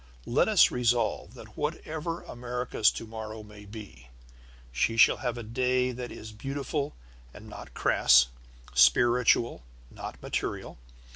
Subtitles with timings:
[0.25, 4.07] Let us resolve that whatever America's to morrow may be,
[4.71, 6.95] she shall have a day that is beautiful
[7.35, 8.29] and not crass,
[8.73, 9.61] spiritual,
[9.91, 10.79] not material.